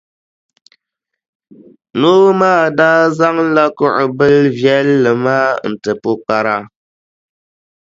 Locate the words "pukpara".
6.01-6.55